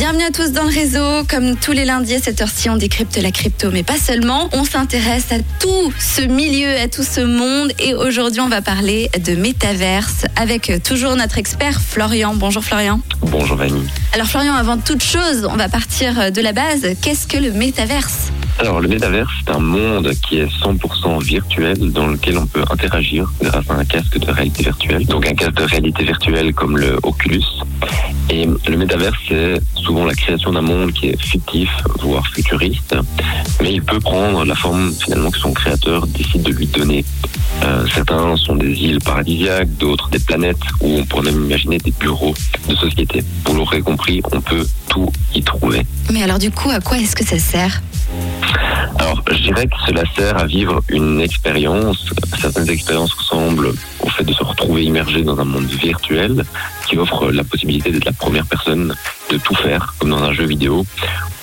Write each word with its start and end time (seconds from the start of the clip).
Bienvenue 0.00 0.24
à 0.24 0.30
tous 0.30 0.52
dans 0.52 0.62
le 0.62 0.70
réseau. 0.70 1.26
Comme 1.28 1.56
tous 1.56 1.72
les 1.72 1.84
lundis 1.84 2.14
à 2.14 2.20
cette 2.20 2.40
heure-ci, 2.40 2.70
on 2.70 2.78
décrypte 2.78 3.18
la 3.18 3.30
crypto, 3.30 3.70
mais 3.70 3.82
pas 3.82 3.98
seulement. 3.98 4.48
On 4.54 4.64
s'intéresse 4.64 5.30
à 5.30 5.40
tout 5.60 5.92
ce 5.98 6.22
milieu, 6.22 6.74
à 6.80 6.88
tout 6.88 7.02
ce 7.02 7.20
monde. 7.20 7.70
Et 7.78 7.92
aujourd'hui, 7.92 8.40
on 8.40 8.48
va 8.48 8.62
parler 8.62 9.10
de 9.22 9.34
métaverse 9.34 10.24
avec 10.36 10.72
toujours 10.82 11.16
notre 11.16 11.36
expert 11.36 11.82
Florian. 11.82 12.32
Bonjour 12.34 12.64
Florian. 12.64 13.02
Bonjour 13.20 13.58
Vanny. 13.58 13.82
Alors 14.14 14.26
Florian, 14.26 14.54
avant 14.54 14.78
toute 14.78 15.02
chose, 15.02 15.46
on 15.50 15.56
va 15.56 15.68
partir 15.68 16.32
de 16.32 16.40
la 16.40 16.54
base. 16.54 16.86
Qu'est-ce 17.02 17.26
que 17.26 17.36
le 17.36 17.52
métaverse? 17.52 18.32
Alors, 18.58 18.80
le 18.80 18.88
métaverse, 18.88 19.30
c'est 19.44 19.52
un 19.54 19.60
monde 19.60 20.12
qui 20.26 20.38
est 20.38 20.48
100% 20.62 21.22
virtuel 21.22 21.92
dans 21.92 22.06
lequel 22.06 22.38
on 22.38 22.46
peut 22.46 22.64
interagir 22.70 23.30
grâce 23.42 23.68
à 23.70 23.74
un 23.74 23.84
casque 23.84 24.18
de 24.18 24.30
réalité 24.30 24.64
virtuelle. 24.64 25.06
Donc, 25.06 25.26
un 25.26 25.34
casque 25.34 25.54
de 25.54 25.64
réalité 25.64 26.04
virtuelle 26.04 26.52
comme 26.54 26.76
le 26.76 26.98
Oculus. 27.02 27.44
Et 28.30 28.46
le 28.68 28.76
métaverse, 28.76 29.16
c'est 29.28 29.60
souvent 29.74 30.04
la 30.04 30.14
création 30.14 30.52
d'un 30.52 30.62
monde 30.62 30.92
qui 30.92 31.08
est 31.08 31.20
fictif, 31.20 31.68
voire 32.00 32.26
futuriste. 32.28 32.94
Mais 33.60 33.72
il 33.74 33.82
peut 33.82 33.98
prendre 33.98 34.44
la 34.44 34.54
forme 34.54 34.92
finalement 34.92 35.30
que 35.30 35.38
son 35.38 35.52
créateur 35.52 36.06
décide 36.06 36.42
de 36.42 36.52
lui 36.52 36.66
donner. 36.66 37.04
Euh, 37.64 37.86
certains 37.92 38.36
sont 38.36 38.56
des 38.56 38.72
îles 38.72 39.00
paradisiaques, 39.00 39.76
d'autres 39.76 40.08
des 40.10 40.20
planètes 40.20 40.56
où 40.80 40.98
on 40.98 41.04
pourrait 41.04 41.30
même 41.30 41.44
imaginer 41.44 41.78
des 41.78 41.92
bureaux 41.92 42.34
de 42.68 42.74
société. 42.74 43.22
Vous 43.44 43.54
l'aurez 43.54 43.80
compris, 43.80 44.22
on 44.32 44.40
peut 44.40 44.66
tout 44.88 45.10
y 45.34 45.42
trouver. 45.42 45.84
Mais 46.12 46.22
alors 46.22 46.38
du 46.38 46.50
coup, 46.50 46.70
à 46.70 46.80
quoi 46.80 46.98
est-ce 46.98 47.16
que 47.16 47.24
ça 47.24 47.38
sert? 47.38 47.82
Alors, 48.98 49.22
je 49.30 49.42
dirais 49.42 49.66
que 49.66 49.76
cela 49.86 50.02
sert 50.16 50.36
à 50.38 50.46
vivre 50.46 50.82
une 50.88 51.20
expérience. 51.20 52.10
Certaines 52.40 52.70
expériences 52.70 53.12
ressemblent 53.12 53.72
au 54.00 54.08
fait 54.08 54.24
de 54.24 54.32
se 54.32 54.42
retrouver 54.42 54.84
immergé 54.84 55.22
dans 55.22 55.38
un 55.38 55.44
monde 55.44 55.66
virtuel 55.66 56.44
qui 56.86 56.98
offre 56.98 57.30
la 57.30 57.44
possibilité 57.44 57.90
d'être 57.90 58.04
la 58.04 58.12
première 58.12 58.46
personne 58.46 58.94
de 59.30 59.36
tout 59.38 59.54
faire, 59.54 59.94
comme 59.98 60.10
dans 60.10 60.22
un 60.22 60.32
jeu 60.32 60.46
vidéo. 60.46 60.84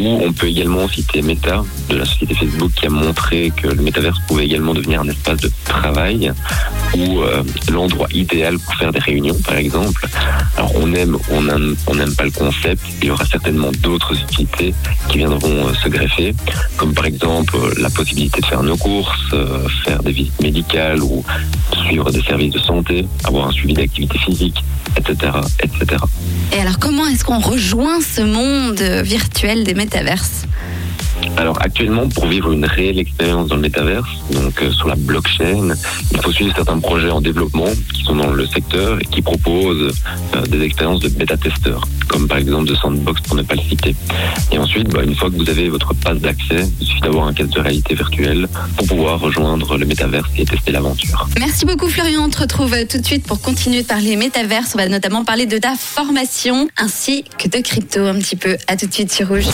Ou 0.00 0.20
on 0.24 0.32
peut 0.32 0.48
également 0.48 0.88
citer 0.88 1.22
Meta 1.22 1.62
de 1.88 1.96
la 1.96 2.04
société 2.04 2.34
Facebook 2.34 2.72
qui 2.74 2.86
a 2.86 2.90
montré 2.90 3.52
que 3.56 3.68
le 3.68 3.82
métaverse 3.82 4.18
pouvait 4.26 4.44
également 4.44 4.74
devenir 4.74 5.00
un 5.00 5.08
espace 5.08 5.38
de 5.38 5.50
travail 5.64 6.32
ou 6.96 7.20
euh, 7.20 7.42
l'endroit 7.70 8.08
idéal 8.12 8.58
pour 8.58 8.74
faire 8.74 8.92
des 8.92 8.98
réunions, 8.98 9.38
par 9.44 9.56
exemple. 9.56 10.06
Alors 10.56 10.72
on 10.76 10.92
aime, 10.94 11.16
on 11.30 11.42
n'aime 11.42 11.76
on 11.86 12.14
pas 12.16 12.24
le 12.24 12.30
concept. 12.30 12.82
Il 13.02 13.08
y 13.08 13.10
aura 13.10 13.24
certainement 13.24 13.70
d'autres 13.80 14.14
utilités 14.20 14.74
qui 15.08 15.18
viendront 15.18 15.68
euh, 15.68 15.74
se 15.74 15.88
greffer, 15.88 16.34
comme 16.76 16.94
par 16.94 17.06
exemple 17.06 17.56
euh, 17.56 17.74
la 17.80 17.90
possibilité 17.90 18.40
de 18.40 18.46
faire 18.46 18.62
nos 18.62 18.76
courses, 18.76 19.34
faire 19.84 20.02
des 20.02 20.12
visites 20.12 20.40
médicales 20.40 21.02
ou 21.02 21.24
suivre 21.86 22.10
des 22.10 22.22
services 22.22 22.52
de 22.52 22.58
santé, 22.58 23.06
avoir 23.24 23.48
un 23.48 23.52
suivi 23.52 23.74
d'activité 23.74 24.18
physique, 24.18 24.64
etc., 24.96 25.32
etc. 25.62 26.02
Et 26.52 26.60
alors, 26.60 26.78
comment 26.78 27.06
est-ce 27.06 27.24
qu'on 27.24 27.40
rejoint 27.40 28.00
ce 28.00 28.22
monde 28.22 28.80
virtuel 29.02 29.64
des 29.64 29.74
métaverses? 29.74 30.46
Alors 31.36 31.60
actuellement, 31.60 32.08
pour 32.08 32.26
vivre 32.26 32.52
une 32.52 32.64
réelle 32.64 32.98
expérience 32.98 33.48
dans 33.48 33.56
le 33.56 33.62
métaverse, 33.62 34.08
donc 34.30 34.62
euh, 34.62 34.70
sur 34.70 34.88
la 34.88 34.94
blockchain, 34.96 35.74
il 36.12 36.20
faut 36.20 36.32
suivre 36.32 36.54
certains 36.54 36.78
projets 36.78 37.10
en 37.10 37.20
développement 37.20 37.68
qui 37.92 38.02
sont 38.04 38.16
dans 38.16 38.30
le 38.30 38.46
secteur 38.46 38.98
et 39.00 39.04
qui 39.04 39.22
proposent 39.22 39.92
euh, 40.34 40.40
des 40.46 40.62
expériences 40.62 41.00
de 41.00 41.08
bêta-testeurs, 41.08 41.82
comme 42.08 42.28
par 42.28 42.38
exemple 42.38 42.68
de 42.68 42.74
Sandbox 42.74 43.20
pour 43.22 43.36
ne 43.36 43.42
pas 43.42 43.54
le 43.54 43.62
citer. 43.62 43.94
Et 44.52 44.58
ensuite, 44.58 44.88
bah, 44.88 45.02
une 45.02 45.14
fois 45.14 45.30
que 45.30 45.36
vous 45.36 45.48
avez 45.48 45.68
votre 45.68 45.94
passe 45.94 46.18
d'accès, 46.18 46.68
il 46.80 46.86
suffit 46.86 47.00
d'avoir 47.00 47.26
un 47.26 47.32
casque 47.32 47.52
de 47.52 47.60
réalité 47.60 47.94
virtuelle 47.94 48.48
pour 48.76 48.86
pouvoir 48.86 49.20
rejoindre 49.20 49.76
le 49.76 49.86
métaverse 49.86 50.30
et 50.36 50.44
tester 50.44 50.72
l'aventure. 50.72 51.26
Merci 51.38 51.64
beaucoup 51.64 51.88
Florian, 51.88 52.24
on 52.24 52.30
te 52.30 52.40
retrouve 52.40 52.74
tout 52.86 52.98
de 52.98 53.06
suite 53.06 53.26
pour 53.26 53.40
continuer 53.40 53.82
de 53.82 53.86
parler 53.86 54.16
métaverse. 54.16 54.72
On 54.74 54.78
va 54.78 54.88
notamment 54.88 55.24
parler 55.24 55.46
de 55.46 55.58
ta 55.58 55.74
formation 55.76 56.68
ainsi 56.76 57.24
que 57.38 57.48
de 57.48 57.58
crypto 57.58 58.00
un 58.00 58.18
petit 58.18 58.36
peu. 58.36 58.56
À 58.66 58.76
tout 58.76 58.86
de 58.86 58.92
suite 58.92 59.12
sur 59.12 59.28
Rouge. 59.28 59.48